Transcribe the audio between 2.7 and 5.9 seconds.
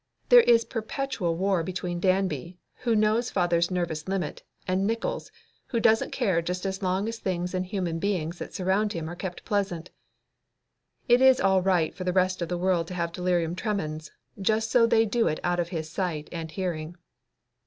who knows father's nervous limit, and Nickols, who